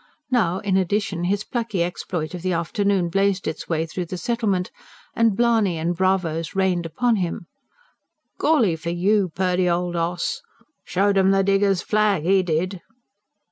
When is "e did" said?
12.25-12.81